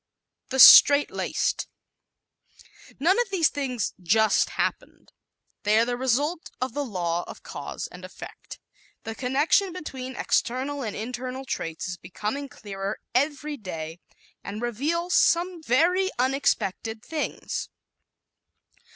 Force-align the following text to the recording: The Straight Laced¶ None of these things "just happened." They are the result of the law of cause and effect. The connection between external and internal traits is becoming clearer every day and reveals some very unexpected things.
The 0.49 0.57
Straight 0.57 1.11
Laced¶ 1.11 1.67
None 2.99 3.21
of 3.21 3.29
these 3.29 3.49
things 3.49 3.93
"just 4.01 4.49
happened." 4.49 5.11
They 5.61 5.77
are 5.77 5.85
the 5.85 5.95
result 5.95 6.49
of 6.59 6.73
the 6.73 6.83
law 6.83 7.23
of 7.27 7.43
cause 7.43 7.85
and 7.85 8.03
effect. 8.03 8.59
The 9.03 9.13
connection 9.13 9.71
between 9.71 10.15
external 10.15 10.81
and 10.81 10.95
internal 10.95 11.45
traits 11.45 11.87
is 11.87 11.97
becoming 11.97 12.49
clearer 12.49 12.99
every 13.13 13.57
day 13.57 13.99
and 14.43 14.59
reveals 14.59 15.13
some 15.13 15.61
very 15.61 16.09
unexpected 16.17 17.05
things. 17.05 17.69